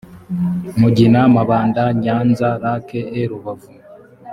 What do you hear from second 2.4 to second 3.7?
lac et rubavu